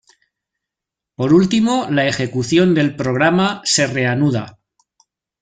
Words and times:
Por 1.15 1.31
último 1.31 1.85
la 1.91 2.07
ejecución 2.07 2.73
del 2.73 2.95
programa 2.95 3.61
se 3.65 3.85
reanuda. 3.85 4.57